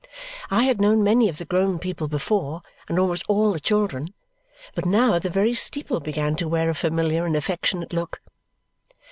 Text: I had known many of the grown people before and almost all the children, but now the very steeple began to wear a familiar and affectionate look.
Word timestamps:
I 0.49 0.63
had 0.63 0.81
known 0.81 1.03
many 1.03 1.29
of 1.29 1.37
the 1.37 1.45
grown 1.45 1.77
people 1.77 2.07
before 2.07 2.63
and 2.89 2.97
almost 2.97 3.23
all 3.27 3.53
the 3.53 3.59
children, 3.59 4.15
but 4.73 4.83
now 4.83 5.19
the 5.19 5.29
very 5.29 5.53
steeple 5.53 5.99
began 5.99 6.35
to 6.37 6.47
wear 6.47 6.71
a 6.71 6.73
familiar 6.73 7.27
and 7.27 7.35
affectionate 7.35 7.93
look. 7.93 8.19